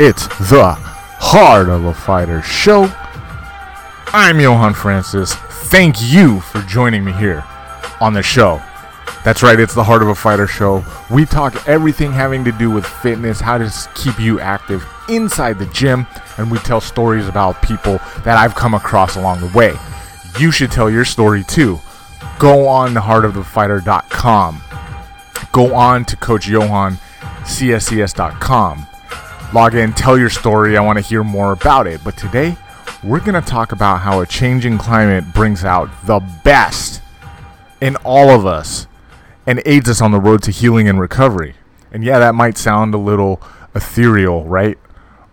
[0.00, 2.92] It's the Heart of a Fighter show.
[4.08, 5.34] I'm Johan Francis.
[5.34, 7.44] Thank you for joining me here
[8.00, 8.60] on the show.
[9.24, 10.84] That's right, it's the Heart of a Fighter show.
[11.12, 15.66] We talk everything having to do with fitness, how to keep you active inside the
[15.66, 16.08] gym,
[16.38, 19.74] and we tell stories about people that I've come across along the way.
[20.40, 21.78] You should tell your story too.
[22.40, 24.60] Go on to heartofthefighter.com.
[25.52, 26.98] Go on to Coach Johan
[27.42, 28.88] CSCS.com.
[29.54, 30.76] Log in, tell your story.
[30.76, 32.00] I want to hear more about it.
[32.02, 32.56] But today,
[33.04, 37.00] we're going to talk about how a changing climate brings out the best
[37.80, 38.88] in all of us
[39.46, 41.54] and aids us on the road to healing and recovery.
[41.92, 43.40] And yeah, that might sound a little
[43.76, 44.76] ethereal, right?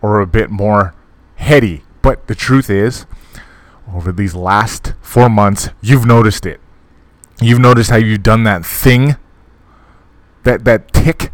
[0.04, 0.94] Or a bit more
[1.38, 1.82] heady.
[2.04, 3.08] But the truth is,
[3.92, 6.62] over these last four months, you've noticed it.
[7.42, 9.16] You've noticed how you've done that thing,
[10.44, 11.32] that that tick,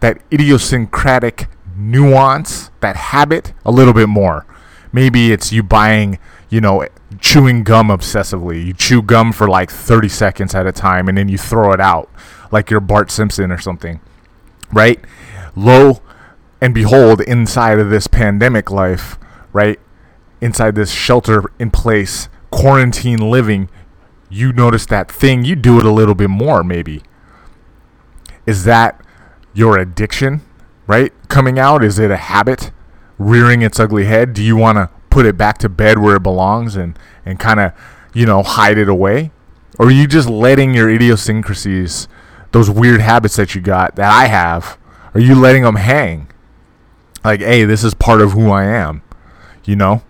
[0.00, 4.46] that idiosyncratic nuance, that habit a little bit more.
[4.92, 6.18] Maybe it's you buying,
[6.48, 6.86] you know,
[7.20, 8.64] chewing gum obsessively.
[8.64, 11.80] You chew gum for like 30 seconds at a time and then you throw it
[11.80, 12.10] out
[12.50, 14.00] like you're Bart Simpson or something.
[14.72, 15.00] Right?
[15.54, 16.02] Lo
[16.60, 19.18] and behold, inside of this pandemic life,
[19.52, 19.78] right?
[20.40, 23.68] Inside this shelter in place, quarantine living,
[24.28, 27.02] you notice that thing, you do it a little bit more maybe.
[28.46, 29.00] Is that
[29.52, 30.42] your addiction,
[30.86, 31.12] right?
[31.28, 31.84] Coming out?
[31.84, 32.70] Is it a habit
[33.18, 34.32] rearing its ugly head?
[34.32, 37.60] Do you want to put it back to bed where it belongs and, and kind
[37.60, 37.72] of,
[38.14, 39.30] you know, hide it away?
[39.78, 42.08] Or are you just letting your idiosyncrasies,
[42.52, 44.78] those weird habits that you got, that I have,
[45.14, 46.30] are you letting them hang?
[47.24, 49.02] Like, hey, this is part of who I am,
[49.64, 50.02] you know?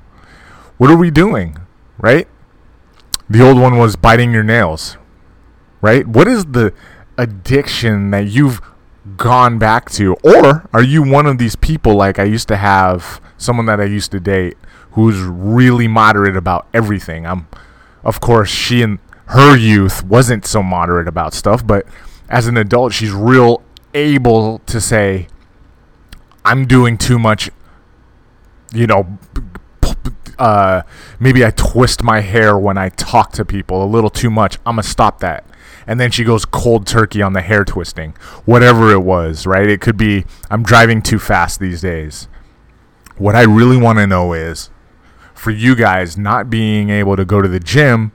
[0.77, 1.59] What are we doing,
[1.99, 2.29] right?
[3.29, 4.97] The old one was biting your nails,
[5.81, 6.07] right?
[6.07, 6.73] What is the
[7.17, 8.61] addiction that you've
[9.17, 10.15] gone back to?
[10.23, 13.85] Or are you one of these people like I used to have someone that I
[13.85, 14.57] used to date
[14.93, 17.27] who's really moderate about everything?
[17.27, 17.49] I'm
[18.05, 21.87] of course she in her youth wasn't so moderate about stuff, but
[22.29, 23.63] as an adult she's real
[23.95, 25.29] able to say
[26.45, 27.51] I'm doing too much
[28.73, 29.19] you know
[30.39, 30.83] uh,
[31.19, 34.59] maybe I twist my hair when I talk to people a little too much.
[34.67, 35.45] I'm gonna stop that.
[35.87, 38.15] And then she goes cold turkey on the hair twisting,
[38.45, 39.69] whatever it was, right?
[39.69, 42.29] It could be I'm driving too fast these days.
[43.19, 44.71] What I really want to know is
[45.35, 48.13] for you guys not being able to go to the gym,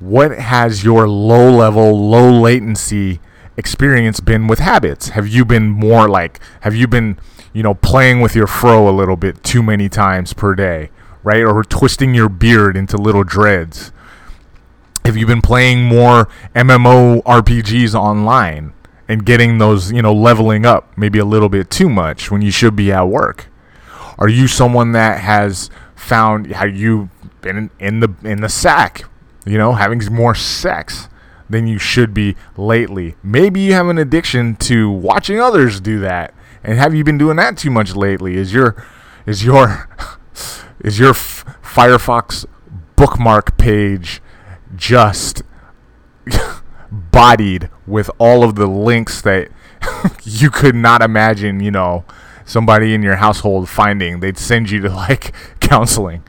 [0.00, 3.20] what has your low level, low latency
[3.56, 5.10] experience been with habits?
[5.10, 7.18] Have you been more like, have you been,
[7.52, 10.90] you know, playing with your fro a little bit too many times per day,
[11.22, 11.44] right?
[11.44, 13.92] Or twisting your beard into little dreads?
[15.06, 18.72] Have you been playing more MMO RPGs online
[19.06, 22.50] and getting those, you know, leveling up maybe a little bit too much when you
[22.50, 23.48] should be at work?
[24.18, 27.10] Are you someone that has found how you
[27.42, 29.04] been in, the in the sack,
[29.44, 31.10] you know, having more sex
[31.50, 33.16] than you should be lately?
[33.22, 36.32] Maybe you have an addiction to watching others do that.
[36.62, 38.36] And have you been doing that too much lately?
[38.36, 38.82] Is your
[39.26, 39.86] is your
[40.80, 42.46] is your Firefox
[42.96, 44.22] bookmark page
[44.76, 45.42] just
[46.90, 49.48] bodied with all of the links that
[50.22, 52.04] you could not imagine, you know,
[52.44, 54.20] somebody in your household finding.
[54.20, 56.22] They'd send you to like counseling.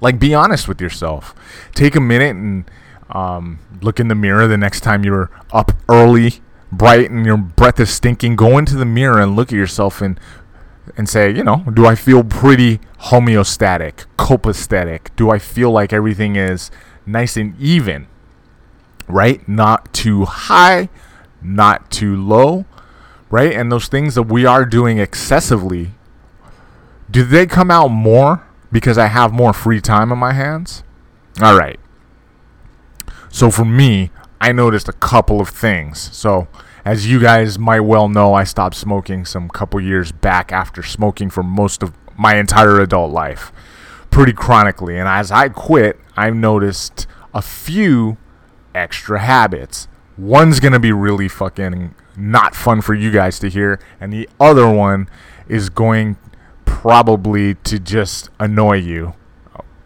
[0.00, 1.34] Like, be honest with yourself.
[1.74, 2.64] Take a minute and
[3.10, 6.40] um, look in the mirror the next time you're up early,
[6.72, 8.34] bright, and your breath is stinking.
[8.34, 10.18] Go into the mirror and look at yourself and
[10.96, 15.14] and say, you know, do I feel pretty homeostatic, copacetic?
[15.14, 16.72] Do I feel like everything is
[17.06, 18.06] nice and even?
[19.08, 19.46] Right?
[19.48, 20.88] Not too high,
[21.42, 22.64] not too low,
[23.30, 23.52] right?
[23.52, 25.92] And those things that we are doing excessively,
[27.10, 30.82] do they come out more because I have more free time on my hands?
[31.40, 31.78] All right.
[33.30, 34.10] So for me,
[34.40, 36.10] I noticed a couple of things.
[36.12, 36.48] So,
[36.84, 41.30] as you guys might well know, I stopped smoking some couple years back after smoking
[41.30, 43.52] for most of my entire adult life,
[44.12, 44.96] pretty chronically.
[44.96, 48.18] And as I quit, I've noticed a few
[48.74, 49.88] extra habits.
[50.16, 54.68] One's gonna be really fucking not fun for you guys to hear, and the other
[54.68, 55.08] one
[55.48, 56.16] is going
[56.66, 59.14] probably to just annoy you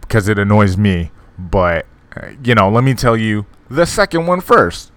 [0.00, 1.12] because it annoys me.
[1.38, 1.87] But,
[2.43, 4.90] you know, let me tell you the second one first.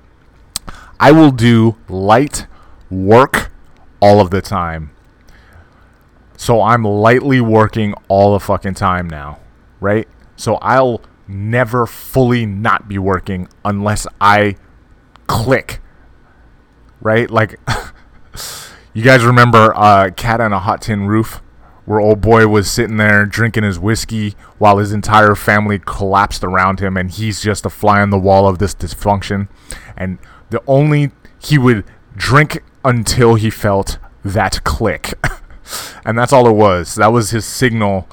[1.00, 2.48] I will do light
[2.90, 3.52] work
[4.02, 4.92] all of the time.
[6.40, 9.40] So I'm lightly working all the fucking time now,
[9.82, 10.08] right?
[10.38, 14.56] So I'll never fully not be working unless I
[15.28, 15.82] click,
[17.02, 17.30] right?
[17.30, 17.60] Like,
[18.94, 21.42] you guys remember uh, Cat on a Hot Tin Roof?
[21.84, 26.80] where old boy was sitting there drinking his whiskey while his entire family collapsed around
[26.80, 29.50] him and he's just a fly on the wall of this dysfunction
[29.98, 30.20] and
[30.52, 31.84] the only he would
[32.16, 35.16] drink until he felt that click
[36.06, 38.08] and that's all it was that was his signal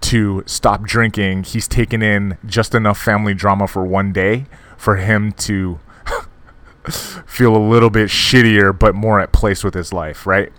[0.00, 4.46] to stop drinking he's taken in just enough family drama for one day
[4.76, 5.80] for him to
[7.26, 10.52] feel a little bit shittier but more at place with his life right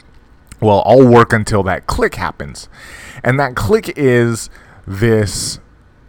[0.61, 2.67] well, I'll work until that click happens.
[3.23, 4.49] And that click is
[4.85, 5.59] this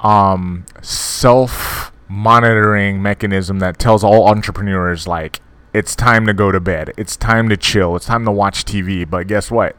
[0.00, 5.40] um, self monitoring mechanism that tells all entrepreneurs, like,
[5.72, 6.92] it's time to go to bed.
[6.96, 7.94] It's time to chill.
[7.94, 9.08] It's time to watch TV.
[9.08, 9.76] But guess what?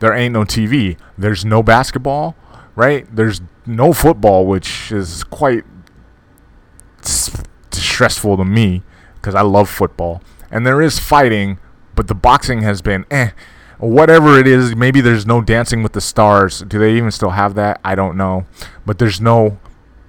[0.00, 0.96] There ain't no TV.
[1.16, 2.36] There's no basketball,
[2.74, 3.06] right?
[3.14, 5.64] There's no football, which is quite
[7.72, 8.82] stressful to me
[9.16, 10.22] because I love football.
[10.50, 11.58] And there is fighting,
[11.94, 13.30] but the boxing has been eh
[13.78, 14.74] whatever it is.
[14.74, 16.60] Maybe there's no Dancing with the Stars.
[16.60, 17.80] Do they even still have that?
[17.84, 18.46] I don't know.
[18.84, 19.58] But there's no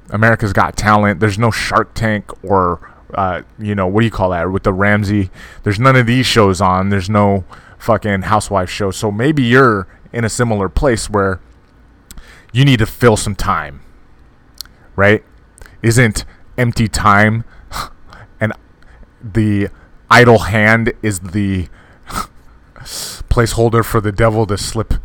[0.09, 1.19] America's Got Talent.
[1.19, 4.73] There's no Shark Tank or uh, you know what do you call that with the
[4.73, 5.29] Ramsay.
[5.63, 6.89] There's none of these shows on.
[6.89, 7.45] There's no
[7.77, 8.91] fucking housewife show.
[8.91, 11.39] So maybe you're in a similar place where
[12.51, 13.81] you need to fill some time,
[14.95, 15.23] right?
[15.81, 16.25] Isn't
[16.57, 17.43] empty time
[18.39, 18.53] and
[19.21, 19.69] the
[20.09, 21.67] idle hand is the
[23.29, 24.95] placeholder for the devil to slip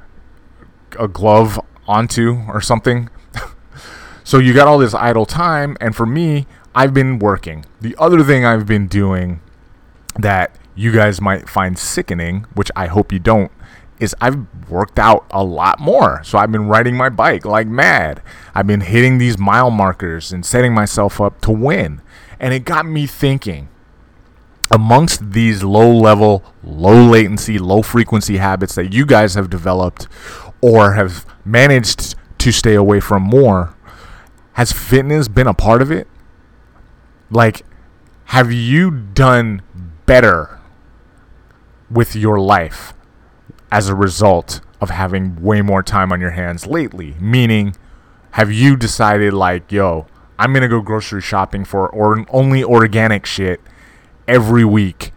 [0.99, 3.11] a glove onto or something.
[4.25, 7.65] so you got all this idle time, and for me, I've been working.
[7.81, 9.41] The other thing I've been doing
[10.19, 13.53] that you guys might find sickening, which I hope you don't,
[13.99, 16.23] is I've worked out a lot more.
[16.25, 18.23] So I've been riding my bike like mad.
[18.55, 22.01] I've been hitting these mile markers and setting myself up to win.
[22.41, 23.69] And it got me thinking
[24.71, 30.09] amongst these low level, low latency, low frequency habits that you guys have developed
[30.61, 33.77] or have managed to stay away from more,
[34.55, 36.09] has fitness been a part of it?
[37.31, 37.65] Like,
[38.27, 39.63] have you done
[40.07, 40.59] better
[41.93, 42.95] with your life
[43.71, 47.15] as a result of having way more time on your hands lately?
[47.21, 47.77] Meaning,
[48.33, 50.07] have you decided, like, yo,
[50.39, 53.61] I'm going to go grocery shopping for or only organic shit
[54.27, 55.13] every week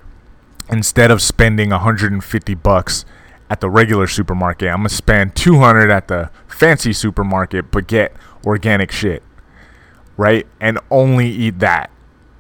[0.70, 3.06] instead of spending 150 bucks
[3.50, 4.70] at the regular supermarket.
[4.70, 8.14] I'm gonna spend 200 at the fancy supermarket, but get
[8.46, 9.24] organic shit,
[10.18, 10.48] right?
[10.60, 11.92] And only eat that.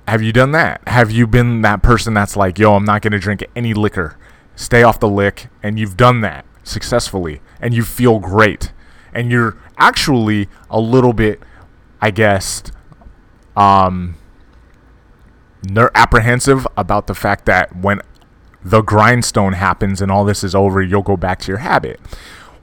[0.07, 0.88] Have you done that?
[0.88, 4.18] Have you been that person that's like, yo, I'm not gonna drink any liquor,
[4.56, 8.72] stay off the lick, and you've done that successfully, and you feel great,
[9.13, 11.42] and you're actually a little bit,
[12.02, 12.63] I guess,
[13.57, 14.16] um,
[15.63, 18.01] they're apprehensive about the fact that when
[18.63, 22.00] the grindstone happens and all this is over, you'll go back to your habit.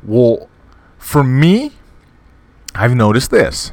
[0.03, 0.49] Well,
[0.99, 1.73] for me,
[2.75, 3.73] I've noticed this.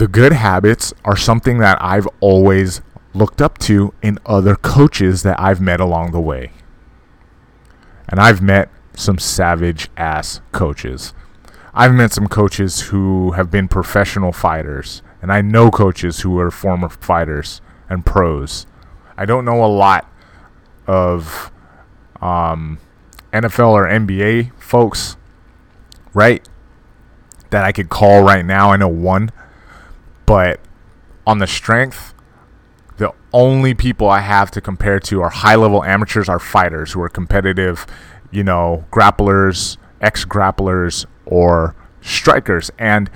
[0.00, 2.80] The good habits are something that I've always
[3.12, 6.52] looked up to in other coaches that I've met along the way.
[8.08, 11.12] And I've met some savage ass coaches.
[11.74, 16.50] I've met some coaches who have been professional fighters and I know coaches who are
[16.50, 17.60] former fighters
[17.90, 18.66] and pros.
[19.18, 20.10] I don't know a lot
[20.86, 21.52] of
[22.22, 22.78] um,
[23.34, 25.18] NFL or NBA folks,
[26.14, 26.48] right?
[27.50, 28.70] That I could call right now.
[28.70, 29.30] I know one,
[30.30, 30.60] but
[31.26, 32.14] on the strength,
[32.98, 37.02] the only people I have to compare to are high level amateurs, are fighters who
[37.02, 37.84] are competitive,
[38.30, 42.70] you know, grapplers, ex grapplers, or strikers.
[42.78, 43.10] And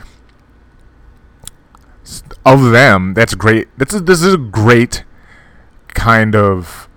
[2.44, 3.68] of them, that's great.
[3.78, 5.04] This is this is a great
[5.90, 6.88] kind of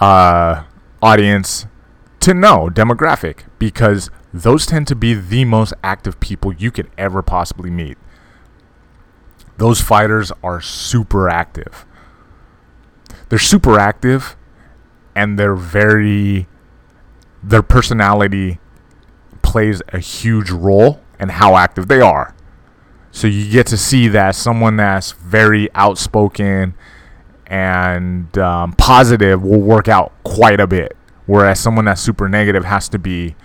[0.00, 0.64] uh,
[1.02, 1.66] audience
[2.20, 7.20] to know demographic because those tend to be the most active people you could ever
[7.20, 7.98] possibly meet.
[9.62, 11.86] Those fighters are super active.
[13.28, 14.34] They're super active
[15.14, 16.48] and they're very
[17.44, 18.58] their personality
[19.40, 22.34] plays a huge role in how active they are.
[23.12, 26.74] So you get to see that someone that's very outspoken
[27.46, 32.88] and um, positive will work out quite a bit, whereas someone that's super negative has
[32.88, 33.36] to be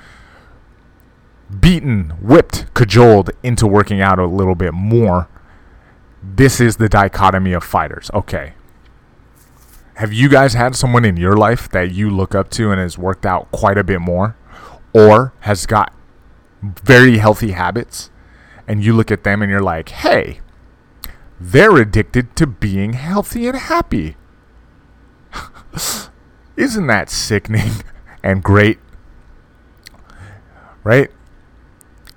[1.60, 5.30] beaten, whipped, cajoled into working out a little bit more.
[6.22, 8.10] This is the dichotomy of fighters.
[8.14, 8.54] Okay.
[9.96, 12.98] Have you guys had someone in your life that you look up to and has
[12.98, 14.38] worked out quite a bit more
[14.94, 15.94] or has got
[16.62, 18.12] very healthy habits?
[18.68, 20.42] and you look at them and you're like, hey,
[21.40, 24.18] they're addicted to being healthy and happy.
[26.58, 27.72] Isn't that sickening
[28.24, 28.80] and great?
[30.84, 31.10] right?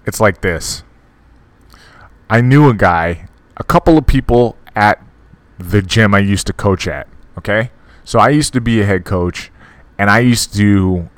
[0.06, 0.82] It's like this.
[2.28, 3.28] I knew a guy,
[3.60, 5.04] a couple of people at
[5.58, 7.06] the gym I used to coach at,
[7.38, 7.70] okay?
[8.04, 9.52] So I used to be a head coach
[9.98, 11.10] and I used to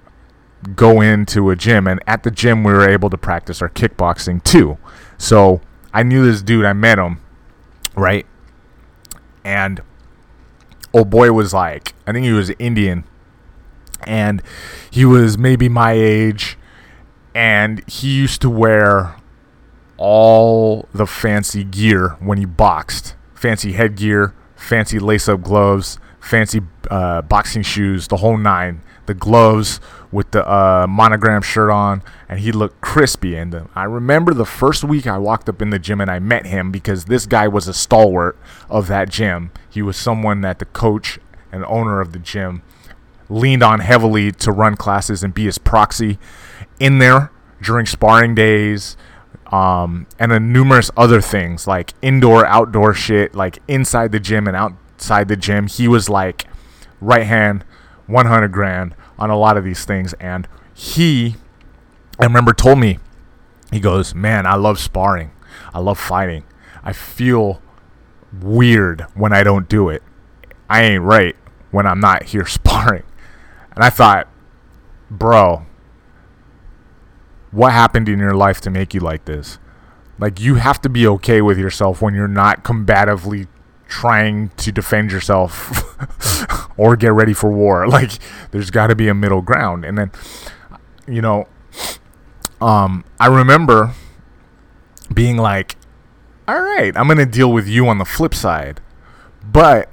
[0.75, 4.42] go into a gym and at the gym we were able to practice our kickboxing
[4.42, 4.76] too.
[5.16, 5.61] So
[5.94, 7.20] I knew this dude, I met him,
[7.94, 8.26] right?
[9.44, 9.80] And
[10.92, 13.04] old boy was like, I think he was Indian
[14.04, 14.42] and
[14.90, 16.58] he was maybe my age
[17.37, 19.14] and he used to wear
[20.02, 23.14] all the fancy gear when he boxed.
[23.35, 28.82] Fancy headgear fancy lace-up gloves fancy uh, boxing shoes the whole nine.
[29.06, 29.80] The gloves
[30.11, 33.37] with the uh, monogram shirt on and he looked crispy.
[33.37, 36.18] And uh, i remember the first week i walked up in the gym and i
[36.18, 38.37] met him because this guy was a stalwart
[38.68, 39.52] of that gym.
[39.71, 41.21] He was someone that the coach
[41.52, 42.62] and owner of the gym
[43.28, 46.18] leaned on heavily to run classes and be his proxy.
[46.80, 47.30] In there
[47.62, 48.97] during sparring days
[49.52, 54.56] um, and then numerous other things like indoor outdoor shit like inside the gym and
[54.56, 55.66] outside the gym.
[55.66, 56.47] He was like
[57.00, 57.64] right hand
[58.06, 60.14] 100 grand on a lot of these things.
[60.14, 61.37] And he
[62.18, 62.99] i remember told me
[63.71, 65.30] he goes man i love sparring.
[65.75, 66.44] I love fighting.
[66.82, 67.61] I feel
[68.40, 70.02] weird when i don't do it.
[70.71, 71.37] I ain't right
[71.71, 73.04] when i'm not here sparring.
[73.75, 74.28] And I thought,
[75.11, 75.64] bro,
[77.52, 79.59] what happened in your life to make you like this?
[80.18, 83.47] Like, you have to be okay with yourself when you're not combatively
[83.88, 85.97] trying to defend yourself
[86.78, 87.87] or get ready for war.
[87.88, 88.12] Like,
[88.50, 89.85] there's got to be a middle ground.
[89.85, 90.11] And then,
[91.06, 91.47] you know,
[92.61, 93.92] um, I remember
[95.12, 95.76] being like,
[96.49, 98.80] all right, I'm going to deal with you on the flip side.
[99.44, 99.90] But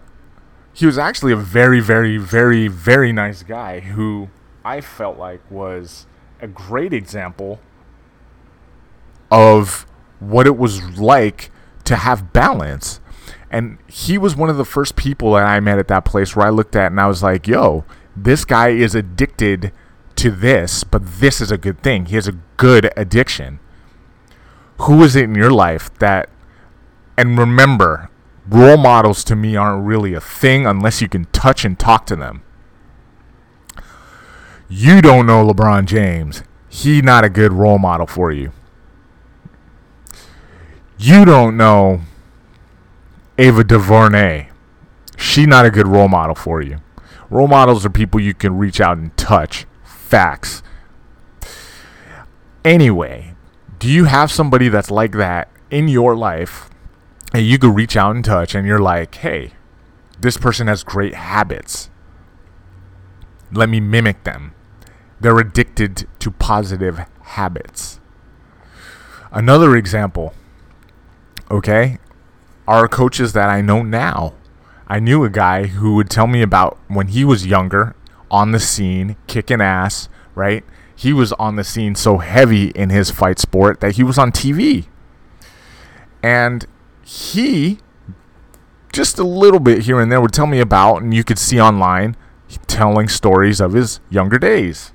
[0.73, 4.29] he was actually a very, very, very, very nice guy who
[4.63, 6.05] I felt like was
[6.41, 7.59] a great example
[9.31, 9.85] of
[10.19, 11.51] what it was like
[11.85, 12.99] to have balance.
[13.51, 16.45] And he was one of the first people that I met at that place where
[16.45, 17.83] I looked at and I was like, yo,
[18.15, 19.71] this guy is addicted
[20.17, 22.05] to this, but this is a good thing.
[22.05, 23.59] He has a good addiction.
[24.81, 26.29] Who is it in your life that,
[27.17, 28.09] and remember,
[28.49, 32.15] role models to me aren't really a thing unless you can touch and talk to
[32.15, 32.41] them.
[34.69, 36.43] You don't know LeBron James.
[36.69, 38.51] He not a good role model for you.
[40.97, 42.01] You don't know
[43.37, 44.49] Ava DuVernay.
[45.17, 46.77] She not a good role model for you.
[47.29, 49.65] Role models are people you can reach out and touch.
[49.83, 50.61] Facts.
[52.63, 53.33] Anyway,
[53.79, 56.69] do you have somebody that's like that in your life
[57.33, 59.53] and you could reach out and touch and you're like hey
[60.19, 61.89] this person has great habits
[63.51, 64.53] let me mimic them
[65.19, 67.99] they're addicted to positive habits.
[69.31, 70.33] Another example
[71.51, 71.97] okay
[72.67, 74.33] are coaches that i know now.
[74.87, 77.95] I knew a guy who would tell me about when he was younger
[78.31, 80.63] on the scene kicking ass right?
[80.95, 84.31] He was on the scene so heavy in his fight sport that he was on
[84.31, 84.87] tv
[86.23, 86.65] and
[87.03, 87.79] he
[88.91, 91.59] just a little bit here and there would tell me about, and you could see
[91.59, 92.15] online
[92.67, 94.91] telling stories of his younger days.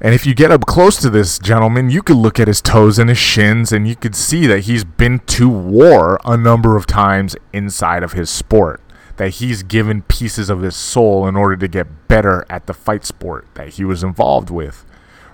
[0.00, 2.98] And if you get up close to this gentleman, you could look at his toes
[2.98, 6.86] and his shins, and you could see that he's been to war a number of
[6.86, 8.80] times inside of his sport.
[9.16, 13.04] That he's given pieces of his soul in order to get better at the fight
[13.04, 14.86] sport that he was involved with.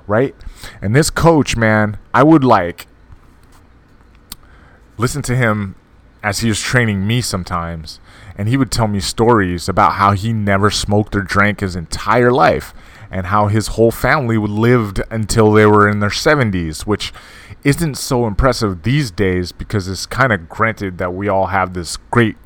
[0.09, 0.35] Right?
[0.83, 2.89] And this coach, man, I would like
[4.99, 5.75] listen to him
[6.23, 8.01] as he was training me sometimes,
[8.37, 12.31] and he would tell me stories about how he never smoked or drank his entire
[12.31, 12.75] life
[13.11, 17.13] and how his whole family lived until they were in their 70s, which
[17.65, 21.97] isn't so impressive these days because it's kind of granted that we all have this
[22.11, 22.37] great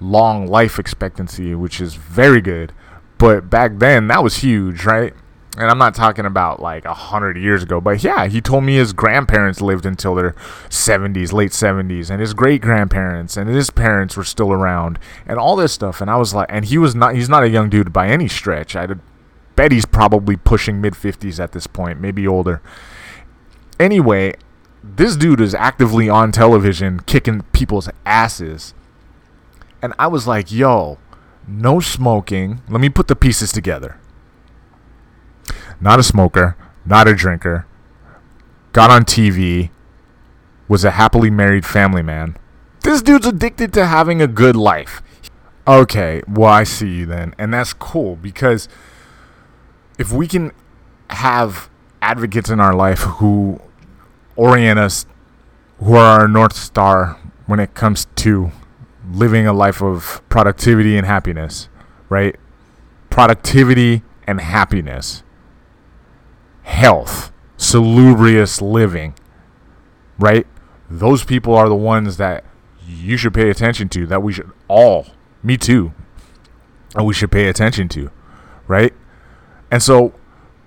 [0.00, 2.72] long life expectancy, which is very good.
[3.18, 5.14] But back then, that was huge, right?
[5.56, 8.76] And I'm not talking about like a hundred years ago, but yeah, he told me
[8.76, 10.32] his grandparents lived until their
[10.68, 15.56] 70s, late 70s, and his great grandparents and his parents were still around, and all
[15.56, 16.00] this stuff.
[16.00, 18.28] And I was like, and he was not, he's not a young dude by any
[18.28, 18.76] stretch.
[18.76, 19.00] I'd
[19.54, 22.60] bet he's probably pushing mid 50s at this point, maybe older.
[23.80, 24.34] Anyway,
[24.84, 28.74] this dude is actively on television kicking people's asses,
[29.80, 30.98] and I was like, yo,
[31.48, 32.60] no smoking.
[32.68, 33.98] Let me put the pieces together
[35.80, 37.66] not a smoker, not a drinker,
[38.72, 39.70] got on TV,
[40.68, 42.36] was a happily married family man.
[42.82, 45.02] This dude's addicted to having a good life.
[45.66, 47.34] Okay, well, I see you then.
[47.38, 48.68] And that's cool because
[49.98, 50.52] if we can
[51.10, 51.68] have
[52.02, 53.60] advocates in our life who
[54.36, 55.06] orient us,
[55.78, 58.50] who are our North Star when it comes to
[59.10, 61.68] living a life of productivity and happiness,
[62.08, 62.36] right?
[63.10, 65.22] Productivity and happiness,
[66.66, 69.14] health, salubrious living,
[70.18, 70.46] right?
[70.90, 72.44] Those people are the ones that
[72.86, 75.06] you should pay attention to, that we should all,
[75.42, 75.94] me too,
[76.94, 78.10] and we should pay attention to,
[78.66, 78.92] right?
[79.70, 80.12] And so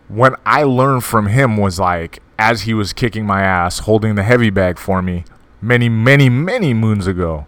[0.07, 4.23] what I learned from him was like, as he was kicking my ass, holding the
[4.23, 5.25] heavy bag for me
[5.61, 7.45] many, many, many moons ago,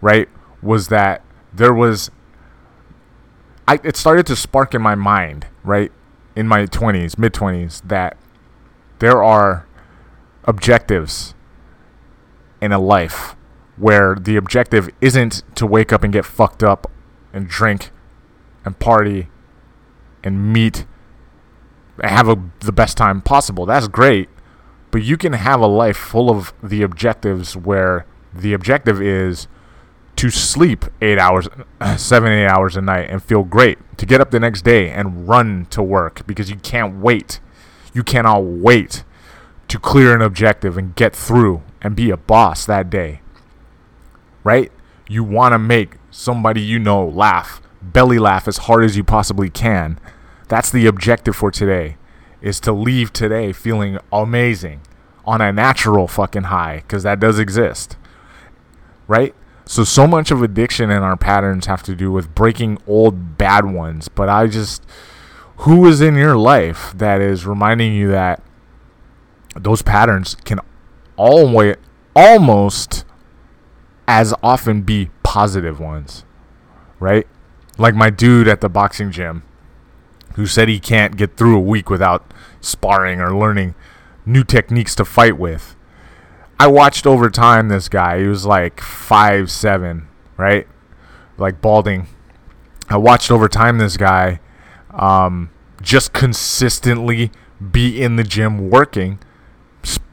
[0.00, 0.28] right?
[0.62, 1.22] Was that
[1.52, 2.10] there was,
[3.68, 5.92] I, it started to spark in my mind, right?
[6.34, 8.16] In my 20s, mid 20s, that
[8.98, 9.66] there are
[10.44, 11.34] objectives
[12.60, 13.36] in a life
[13.76, 16.90] where the objective isn't to wake up and get fucked up
[17.32, 17.90] and drink
[18.64, 19.28] and party
[20.22, 20.86] and meet
[22.00, 23.66] and have a, the best time possible.
[23.66, 24.28] That's great.
[24.90, 29.48] But you can have a life full of the objectives where the objective is
[30.16, 31.48] to sleep eight hours,
[31.96, 33.78] seven, eight hours a night and feel great.
[33.98, 37.40] To get up the next day and run to work because you can't wait.
[37.92, 39.04] You cannot wait
[39.68, 43.20] to clear an objective and get through and be a boss that day.
[44.44, 44.72] Right?
[45.08, 49.50] You want to make somebody you know laugh, belly laugh as hard as you possibly
[49.50, 49.98] can.
[50.48, 51.96] That's the objective for today
[52.42, 54.80] is to leave today feeling amazing
[55.24, 57.96] on a natural fucking high because that does exist.
[59.06, 59.34] Right?
[59.64, 63.64] So so much of addiction and our patterns have to do with breaking old bad
[63.64, 64.84] ones, but I just
[65.58, 68.42] who is in your life that is reminding you that
[69.54, 70.58] those patterns can
[71.16, 71.76] always
[72.16, 73.04] almost
[74.08, 76.24] as often be positive ones,
[76.98, 77.26] right?
[77.78, 79.44] Like my dude at the boxing gym
[80.34, 83.74] who said he can't get through a week without sparring or learning
[84.26, 85.76] new techniques to fight with.
[86.62, 88.20] I watched over time this guy.
[88.20, 90.68] He was like five seven, right?
[91.36, 92.06] Like balding.
[92.88, 94.38] I watched over time this guy
[94.90, 97.32] um, just consistently
[97.72, 99.18] be in the gym working,
[99.82, 100.06] sp-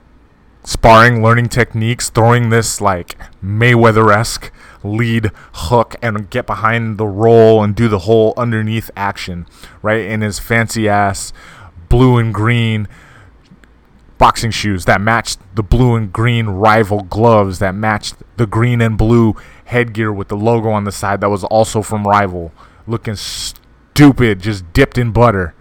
[0.64, 4.52] sparring, learning techniques, throwing this like Mayweather esque
[4.84, 9.46] lead hook and get behind the roll and do the whole underneath action,
[9.84, 10.02] right?
[10.02, 11.32] In his fancy ass
[11.90, 12.88] blue and green
[14.20, 18.98] boxing shoes that matched the blue and green Rival gloves that matched the green and
[18.98, 22.52] blue headgear with the logo on the side that was also from Rival
[22.86, 25.56] looking stupid just dipped in butter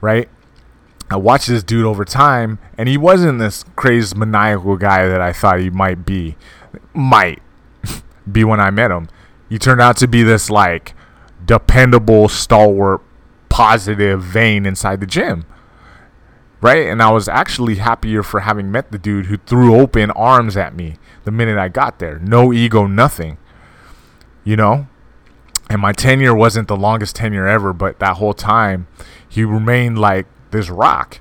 [0.00, 0.28] right
[1.10, 5.32] i watched this dude over time and he wasn't this crazed maniacal guy that i
[5.32, 6.36] thought he might be
[6.96, 7.42] might
[8.30, 9.08] be when I met him.
[9.48, 10.94] He turned out to be this like
[11.44, 13.02] dependable, stalwart,
[13.48, 15.44] positive vein inside the gym.
[16.66, 16.88] Right?
[16.88, 20.74] And I was actually happier for having met the dude who threw open arms at
[20.74, 22.18] me the minute I got there.
[22.18, 23.38] No ego, nothing.
[24.42, 24.88] You know?
[25.70, 28.88] And my tenure wasn't the longest tenure ever, but that whole time
[29.28, 31.20] he remained like this rock.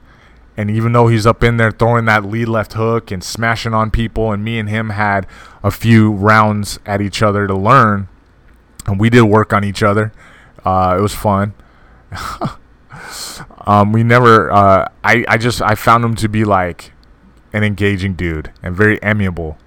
[0.58, 3.92] And even though he's up in there throwing that lead left hook and smashing on
[3.92, 5.28] people, and me and him had
[5.62, 8.08] a few rounds at each other to learn,
[8.88, 10.12] and we did work on each other.
[10.66, 11.54] Uh, it was fun.
[13.66, 14.52] um, we never.
[14.52, 16.92] Uh, I I just I found him to be like
[17.54, 19.58] an engaging dude and very amiable.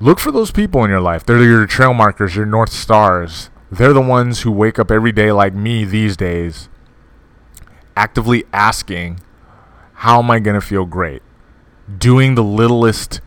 [0.00, 1.24] Look for those people in your life.
[1.24, 3.50] They're your trail markers, your north stars.
[3.70, 6.68] They're the ones who wake up every day like me these days
[7.98, 9.18] actively asking,
[9.92, 11.20] how am I going to feel great?
[11.98, 13.20] Doing the littlest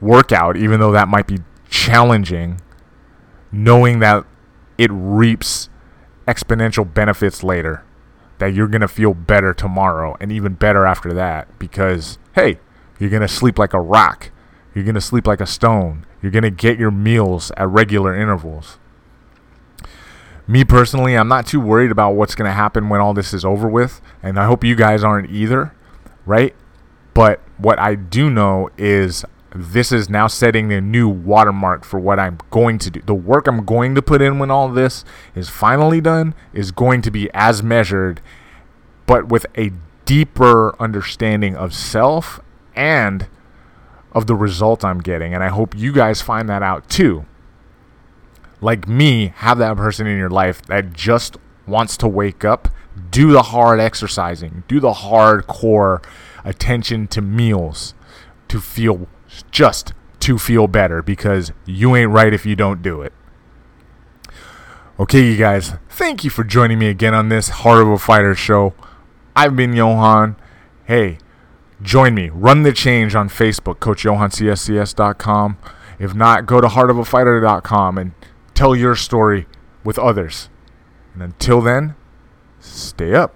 [0.00, 1.38] workout, even though that might be
[1.70, 2.60] challenging,
[3.52, 4.26] knowing that
[4.76, 5.68] it reaps
[6.26, 7.84] exponential benefits later,
[8.38, 12.58] that you're going to feel better tomorrow and even better after that because, hey,
[12.98, 14.30] you're going to sleep like a rock.
[14.74, 16.06] You're going to sleep like a stone.
[16.20, 18.78] You're going to get your meals at regular intervals
[20.46, 23.44] me personally, I'm not too worried about what's going to happen when all this is
[23.44, 25.74] over with, and I hope you guys aren't either,
[26.26, 26.54] right?
[27.14, 32.18] But what I do know is this is now setting a new watermark for what
[32.18, 33.00] I'm going to do.
[33.00, 37.02] The work I'm going to put in when all this is finally done is going
[37.02, 38.20] to be as measured,
[39.06, 39.72] but with a
[40.04, 42.40] deeper understanding of self
[42.74, 43.28] and
[44.12, 45.32] of the result I'm getting.
[45.32, 47.24] And I hope you guys find that out too
[48.64, 51.36] like me, have that person in your life that just
[51.66, 52.68] wants to wake up,
[53.10, 56.02] do the hard exercising, do the hardcore
[56.44, 57.94] attention to meals
[58.48, 59.06] to feel
[59.50, 63.12] just to feel better because you ain't right if you don't do it.
[64.98, 68.34] Okay, you guys, thank you for joining me again on this Heart of a Fighter
[68.34, 68.74] show.
[69.34, 70.36] I've been Johan.
[70.84, 71.18] Hey,
[71.82, 72.30] join me.
[72.30, 75.58] Run the change on Facebook, CoachJohanCSCS.com.
[75.98, 78.12] If not, go to heartofafighter.com and
[78.54, 79.46] tell your story
[79.82, 80.48] with others.
[81.12, 81.96] And until then,
[82.60, 83.34] stay up.